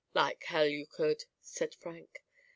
'Like 0.15 0.45
hell 0.45 0.65
you 0.65 0.87
could,' 0.87 1.25
said 1.41 1.75
Frank. 1.75 2.23